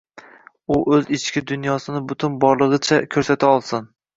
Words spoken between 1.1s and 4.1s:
ichki dunyosini butun borlig’icha ko’rsata olsin.